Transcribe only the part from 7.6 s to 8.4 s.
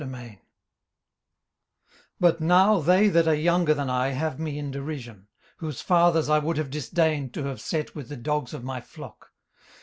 set with the